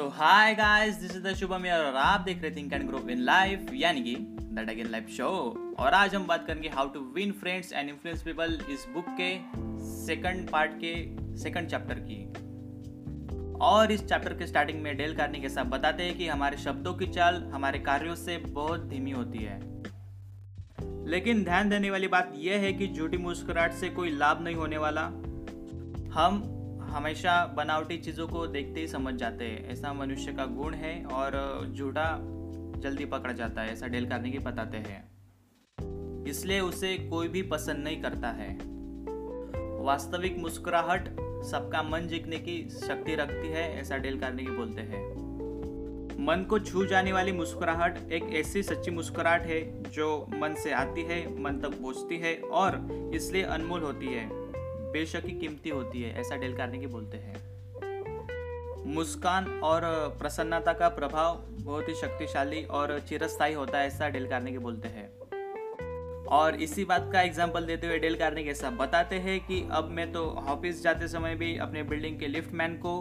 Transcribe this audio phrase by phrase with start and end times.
[0.00, 3.08] So hi guys this is the Shubham यार और आप देख रहे think and grow
[3.10, 5.26] in life यानी कि दैट अगेन लाइफ शो
[5.78, 9.28] और आज हम बात करेंगे how to win friends and influence people इस बुक के
[10.06, 10.92] सेकंड पार्ट के
[11.36, 12.24] सेकंड चैप्टर की।
[13.58, 16.94] और इस चैप्टर के स्टार्टिंग में डेल कार्नी के साथ बताते हैं कि हमारे शब्दों
[16.94, 19.60] की चाल हमारे कार्यों से बहुत धीमी होती है।
[21.08, 24.78] लेकिन ध्यान देने वाली बात यह है कि झूठी मुस्कुराहट से कोई लाभ नहीं होने
[24.78, 25.04] वाला।
[26.20, 26.42] हम
[26.90, 31.32] हमेशा बनावटी चीज़ों को देखते ही समझ जाते हैं। ऐसा मनुष्य का गुण है और
[31.74, 32.18] झूठा
[32.80, 37.76] जल्दी पकड़ जाता है, ऐसा डेल करने की बताते हैं। इसलिए उसे कोई भी पसंद
[37.76, 38.58] नहीं करता है।
[39.84, 41.08] वास्तविक मुस्कुराहट
[41.44, 45.20] सबका मन जीतने की शक्ति रखती है, ऐसा डेल करने की बोलते हैं।
[46.26, 51.02] मन को छू जाने वाली मुस्कुराहट एक ऐसी सच्ची मुस्कुराहट है, जो मन से आती
[51.02, 54.39] है, मन तक पहुँचती है और इसलिए अनमोल होती है।
[54.92, 57.48] बेशक ही कीमती होती है, ऐसा डेल कार्नेगी बोलते हैं।
[58.86, 59.82] मुस्कान और
[60.18, 65.08] प्रसन्नता का प्रभाव बहुत ही शक्तिशाली और चिरस्थायी होता है, ऐसा डेल कार्नेगी बोलते हैं।
[66.28, 70.12] और इसी बात का एग्ज़ाम्पल देते हुए डेल कार्नेगी ऐसा बताते हैं कि अब मैं
[70.12, 73.00] तो ऑफ़िस जाते समय भी अपने बिल्डिंग के लिफ्ट मैन को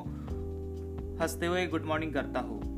[1.24, 2.69] हँसते हुए गुड मॉर्निंग करता हूँ।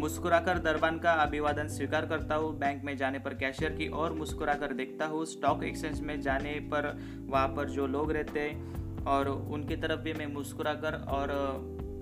[0.00, 4.72] मुस्कुराकर दरबान का अभिवादन स्वीकार करता हूँ। बैंक में जाने पर कैशियर की और मुस्कुराकर
[4.72, 6.88] देखता हूँ। स्टॉक एक्सचेंज में जाने पर
[7.26, 11.32] वहाँ पर जो लोग रहते हैं और उनकी तरफ़ भी मैं मुस्कुराकर और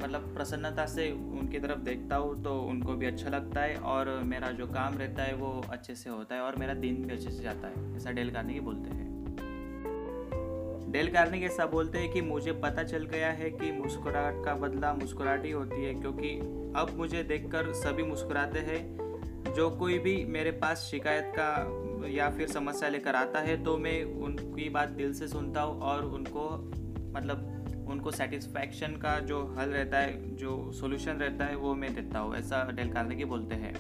[0.03, 4.51] मतलब प्रसन्नता से उनकी तरफ़ देखता हूँ तो उनको भी अच्छा लगता है और मेरा
[4.51, 7.43] जो काम रहता है वो अच्छे से होता है और मेरा दिन भी अच्छे से
[7.43, 9.18] जाता है। ऐसा डेल की बोलते हैं।
[10.89, 14.93] डेल कार्निक ऐसा बोलते हैं कि मुझे पता चल गया है कि मुस्कुराहट का बदला
[14.95, 16.31] मुस्कुराहट ही होती है, क्योंकि
[16.77, 22.49] अब मुझे देखकर सभी मुस्कुराते हैं। जो कोई भी मेरे पास शिकायत का या फिर
[22.49, 26.49] समस्या लेकर आता है तो मैं उनकी बात दिल से सुनता हूँ और उनको
[27.15, 32.19] मतलब उनको सेटिस्फैक्शन का जो हल रहता है, जो सोल्यूशन रहता है, वो मैं देता
[32.19, 33.75] हूँ, ऐसा डेल कार्नेगी बोलते हैं।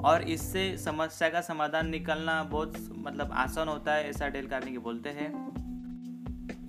[0.00, 5.10] और इससे समस्या का समाधान निकलना बहुत मतलब आसान होता है, ऐसा डेल कार्नेगी बोलते
[5.10, 5.30] हैं।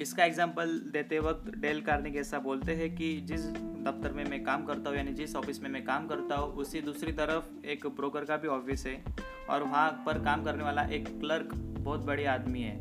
[0.04, 3.46] इसका एग्ज़ाम्पल देते वक्त डेल कार्निक ऐसा बोलते हैं कि जिस
[3.86, 6.82] दफ्तर में मैं काम करता हूँ, यानी जिस ऑफ़िस में मैं काम करता हूँ, उसी
[6.82, 9.04] दूसरी तरफ़ एक ब्रोकर का भी ऑफ़िस है
[9.50, 12.76] और वहाँ पर काम करने वाला एक क्लर्क बहुत बड़ी आदमी है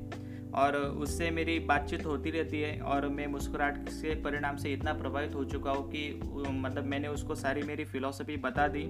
[0.55, 5.35] और उससे मेरी बातचीत होती रहती है और मैं मुस्कुराहट के परिणाम से इतना प्रभावित
[5.35, 6.09] हो चुका हूँ कि
[6.51, 8.85] मतलब मैंने उसको सारी मेरी फिलोसफी बता दी।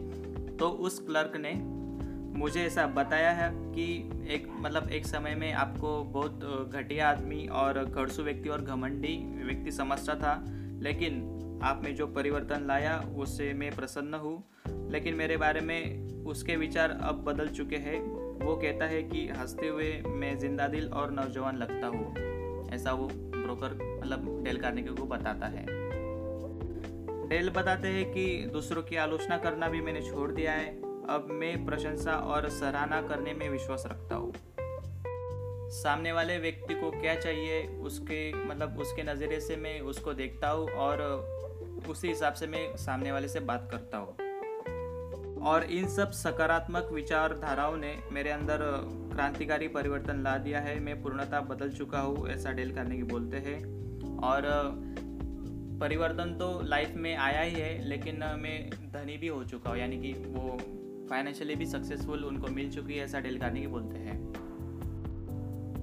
[0.57, 1.53] तो उस क्लर्क ने
[2.33, 7.85] मुझे ऐसा बताया है कि एक मतलब एक समय में आपको बहुत घटिया आदमी और
[7.85, 10.45] घड़सू व्यक्ति और घमंडी व्यक्ति समझता था,
[10.81, 11.29] लेकिन
[11.63, 14.45] आप में जो परिवर्तन लाया उससे मैं प्रसन्न हूँ।
[14.91, 18.01] लेकिन मेरे बारे में उसके विचार अब बदल चुके हैं।
[18.45, 22.15] वो कहता है कि हँसते हुए मैं ज़िंदा दिल और नौजवान लगता हूँ।
[22.71, 25.67] ऐसा वो ब्रोकर मतलब डेल करने को बताता है।
[27.29, 31.65] डेल बताते हैं कि दूसरों की आलोचना करना भी मैंने छोड़ दिया है। अब मैं
[31.67, 34.33] प्रशंसा और सराहना करने में विश्वास रखता हूँ।
[35.73, 40.69] सामने वाले व्यक्ति को क्या चाहिए, उसके मतलब उसके नज़रिए से मैं उसको देखता हूँ
[40.69, 41.01] और
[41.89, 44.17] उसी हिसाब से मैं सामने वाले से बात करता हूँ।
[45.43, 48.59] और इन सब सकारात्मक विचारधाराओं ने मेरे अंदर
[49.13, 53.37] क्रांतिकारी परिवर्तन ला दिया है। मैं पूर्णता बदल चुका हूँ, ऐसा डेल करने की बोलते
[53.37, 53.59] हैं।
[54.19, 54.43] और
[55.81, 59.97] परिवर्तन तो लाइफ में आया ही है, लेकिन मैं धनी भी हो चुका हूँ, यानी
[59.97, 60.59] कि वो
[61.11, 64.33] फाइनेंशियली भी सक्सेसफुल उनको मिल चुकी है, ऐसा डेल कार्नेगी बोलते हैं।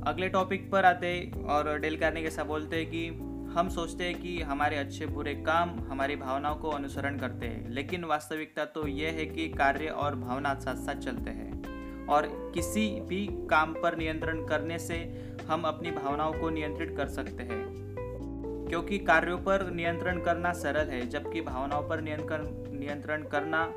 [0.07, 3.07] अगले टॉपिक पर आते और डेल कार्नेगी ऐसा बोलते हैं कि
[3.49, 8.03] हम सोचते हैं कि हमारे अच्छे बुरे काम हमारी भावनाओं को अनुसरण करते हैं, लेकिन
[8.03, 11.49] वास्तविकता तो यह है कि कार्य और भावना साथ साथ चलते हैं।
[12.07, 17.43] और किसी भी काम पर नियंत्रण करने से हम अपनी भावनाओं को नियंत्रित कर सकते
[17.43, 17.79] हैं।
[18.69, 22.47] क्योंकि कार्यों पर नियंत्रण करना सरल है, जबकि भावनाओं पर नियंत्रण
[22.79, 23.73] नियंत्रण करना,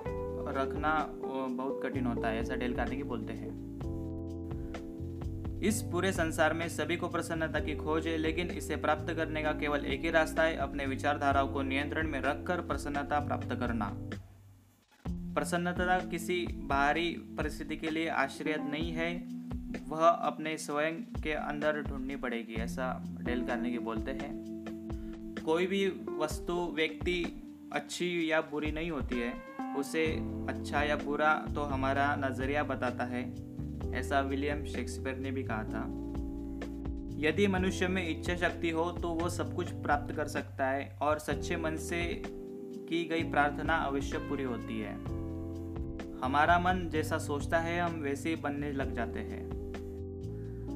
[0.48, 1.14] रखना
[1.48, 3.72] बहुत कठिन होता है, ऐसा डेल कार्नेगी बोलते हैं।
[5.60, 9.52] इस पूरे संसार में सभी को प्रसन्नता की खोज है, लेकिन इसे प्राप्त करने का
[9.52, 13.92] केवल एक ही रास्ता है, अपने विचारधाराओं को नियंत्रण में रखकर प्रसन्नता प्राप्त करना।
[15.08, 19.24] प्रसन्नता किसी बाहरी परिस्थिति के लिए आश्रय नहीं है,
[19.88, 24.32] वह अपने स्वयं के अंदर ढूंढनी पड़ेगी, ऐसा डेल करने की बोलते हैं।
[25.44, 25.88] कोई भी
[26.18, 30.04] वस्तु, व्यक्ति अच्छी या बुरी नहीं होती है उसे
[30.48, 33.22] अच्छा या बुरा तो हमारा नज़रिया बताता है,
[33.94, 35.84] ऐसा विलियम शेक्सपियर ने भी कहा था।
[37.18, 41.18] यदि मनुष्य में इच्छा शक्ति हो तो वो सब कुछ प्राप्त कर सकता है और
[41.18, 42.02] सच्चे मन से
[42.88, 44.94] की गई प्रार्थना अवश्य पूरी होती है।
[46.20, 49.61] हमारा मन जैसा सोचता है, हम वैसे ही बनने लग जाते हैं।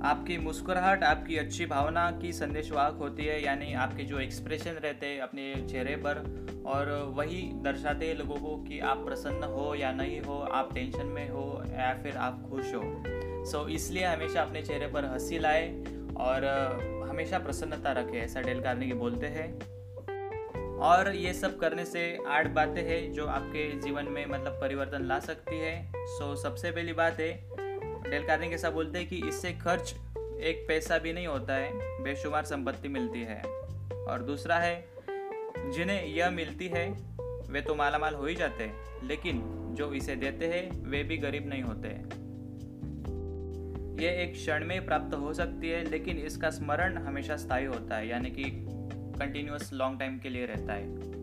[0.04, 5.20] आपकी मुस्कुराहट आपकी अच्छी भावना की संदेशवाहक होती है यानी आपके जो एक्सप्रेशन रहते हैं
[5.20, 6.19] अपने चेहरे पर
[6.66, 11.06] और वही दर्शाते हैं लोगों को कि आप प्रसन्न हो या नहीं हो आप टेंशन
[11.06, 13.02] में हो या फिर आप खुश हो।
[13.44, 15.84] सो so, इसलिए हमेशा अपने चेहरे पर हँसी लाए
[16.16, 16.44] और
[17.10, 19.58] हमेशा प्रसन्नता रखें ऐसा डेल कार्नेगी बोलते हैं।
[20.78, 25.19] और ये सब करने से आठ बातें हैं जो आपके जीवन में मतलब परिवर्तन ला
[25.19, 27.65] सकती है। सो so, सबसे पहली बात है
[28.11, 29.94] डेल कार्नेगी ऐसा बोलते हैं कि इससे खर्च
[30.41, 31.70] एक पैसा भी नहीं होता है,
[32.03, 33.43] बेशुमार संपत्ति मिलती है।
[34.05, 34.88] और दूसरा है,
[35.73, 36.88] जिन्हें यह मिलती है,
[37.50, 39.43] वे तो मालामाल हो ही जाते हैं, लेकिन
[39.75, 41.88] जो इसे देते हैं, वे भी गरीब नहीं होते
[44.03, 48.09] ये एक क्षण में प्राप्त हो सकती है, लेकिन इसका स्मरण हमेशा स्थायी होता है,
[48.09, 48.44] यानी कि
[49.19, 51.15] कंटिन्यूस लॉन्ग टाइम के लिए रहता है।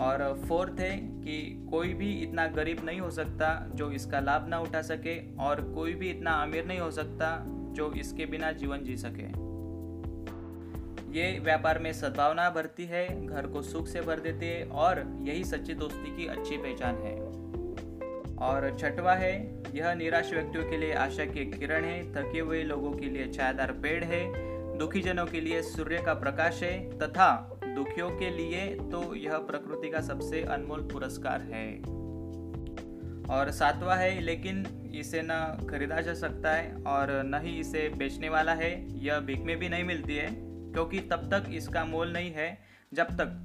[0.00, 4.58] और फोर्थ है कि कोई भी इतना गरीब नहीं हो सकता जो इसका लाभ ना
[4.58, 7.36] उठा सके और कोई भी इतना अमीर नहीं हो सकता
[7.72, 9.28] जो इसके बिना जीवन जी सके।
[11.18, 15.44] ये व्यापार में सद्भावना भरती है, घर को सुख से भर देती है और यही
[15.44, 17.14] सच्ची दोस्ती की अच्छी पहचान है।
[18.38, 19.32] और छठवा है,
[19.74, 23.72] यह निराश व्यक्तियों के लिए आशा की किरण है, थके हुए लोगों के लिए छायादार
[23.72, 24.22] पेड़ है,
[24.78, 29.90] दुखी जनों के लिए सूर्य का प्रकाश है तथा दुखियों के लिए तो यह प्रकृति
[29.90, 31.66] का सबसे अनमोल पुरस्कार है।
[33.30, 38.28] और सातवां है, लेकिन इसे न खरीदा जा सकता है और न ही इसे बेचने
[38.28, 38.72] वाला है,
[39.04, 40.28] यह बिक में भी नहीं मिलती है,
[40.72, 42.58] क्योंकि तब तक इसका मोल नहीं है,
[42.94, 43.36] जब तक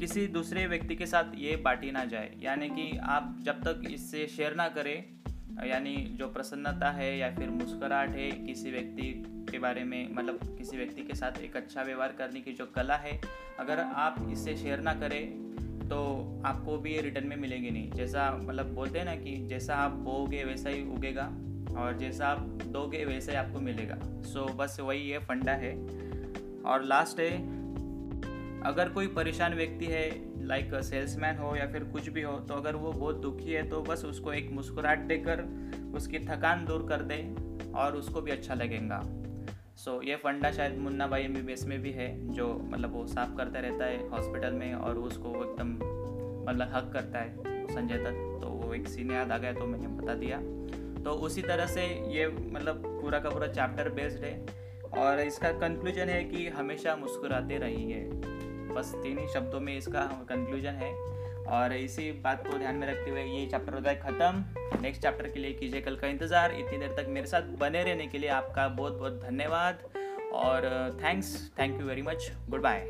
[0.00, 4.26] किसी दूसरे व्यक्ति के साथ ये बांटी ना जाए। यानी कि आप जब तक इससे
[4.26, 5.04] शेयर ना करें,
[5.66, 9.08] यानी जो प्रसन्नता है या फिर मुस्कुराहट है किसी व्यक्ति
[9.50, 12.96] के बारे में मतलब किसी व्यक्ति के साथ एक अच्छा व्यवहार करने की जो कला
[12.96, 13.20] है
[13.60, 15.48] अगर आप इससे शेयर ना करें
[15.88, 15.98] तो
[16.44, 19.90] आपको भी ये रिटर्न में मिलेगी नहीं। जैसा मतलब बोलते हैं ना कि जैसा आप
[19.90, 21.24] बोगे वैसा ही उगेगा
[21.78, 25.72] और जैसा आप दोगे वैसा ही आपको मिलेगा। सो so, बस वही ये फंडा है।
[26.62, 27.36] और लास्ट है
[28.62, 30.10] अगर कोई परेशान व्यक्ति है
[30.46, 33.80] लाइक सेल्समैन हो या फिर कुछ भी हो तो अगर वो बहुत दुखी है तो
[33.82, 35.42] बस उसको एक मुस्कुराहट देकर
[35.94, 37.16] उसकी थकान दूर कर दे
[37.72, 39.02] और उसको भी अच्छा लगेगा।
[39.78, 41.32] सो so, ये फंडा शायद मुन्ना भाई एम
[41.66, 45.68] में भी है जो मतलब वो साफ़ करता रहता है हॉस्पिटल में और उसको एकदम
[46.48, 47.36] मतलब हक करता है
[47.66, 50.38] संजय दत्त। तो वो एक सीन याद आ गया तो मैंने बता दिया।
[51.04, 54.46] तो उसी तरह से ये मतलब पूरा का पूरा चैप्टर बेस्ड है
[54.98, 58.10] और इसका कंक्लूजन है कि हमेशा मुस्कुराते रहिए।
[58.74, 60.92] बस तीन ही शब्दों में इसका कंक्लूजन है।
[61.48, 65.28] और इसी बात को ध्यान में रखते हुए ये चैप्टर होता है ख़त्म। नेक्स्ट चैप्टर
[65.28, 68.30] के लिए कीजिए कल का इंतज़ार। इतनी देर तक मेरे साथ बने रहने के लिए
[68.30, 69.82] आपका बहुत बहुत धन्यवाद।
[70.34, 70.70] और
[71.02, 72.86] thanks thank you very much good bye